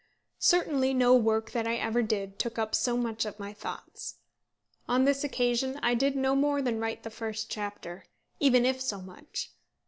Certainly 0.39 0.95
no 0.95 1.13
work 1.13 1.51
that 1.51 1.67
I 1.67 1.75
ever 1.75 2.01
did 2.01 2.39
took 2.39 2.57
up 2.57 2.73
so 2.73 2.97
much 2.97 3.23
of 3.23 3.37
my 3.37 3.53
thoughts. 3.53 4.15
On 4.89 5.05
this 5.05 5.23
occasion 5.23 5.79
I 5.83 5.93
did 5.93 6.15
no 6.15 6.35
more 6.35 6.59
than 6.59 6.79
write 6.79 7.03
the 7.03 7.11
first 7.11 7.51
chapter, 7.51 8.05
even 8.39 8.65
if 8.65 8.81
so 8.81 8.99
much. 8.99 9.51